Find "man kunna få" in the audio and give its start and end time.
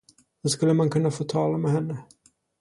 0.73-1.23